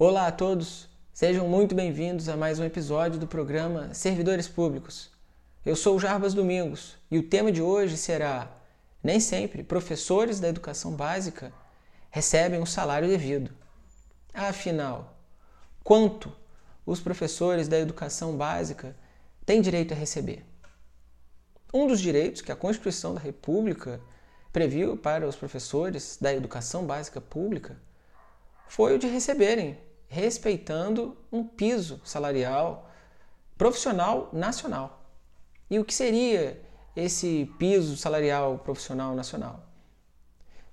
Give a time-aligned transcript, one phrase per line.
[0.00, 5.10] Olá a todos, sejam muito bem-vindos a mais um episódio do programa Servidores Públicos.
[5.66, 8.48] Eu sou o Jarbas Domingos e o tema de hoje será:
[9.02, 11.52] Nem sempre professores da educação básica
[12.10, 13.50] recebem o salário devido.
[14.32, 15.18] Afinal,
[15.82, 16.32] quanto
[16.86, 18.94] os professores da educação básica
[19.44, 20.46] têm direito a receber?
[21.74, 24.00] Um dos direitos que a Constituição da República
[24.52, 27.76] previu para os professores da educação básica pública
[28.68, 32.90] foi o de receberem, respeitando um piso salarial
[33.56, 35.04] profissional nacional.
[35.70, 36.60] E o que seria
[36.96, 39.68] esse piso salarial profissional nacional?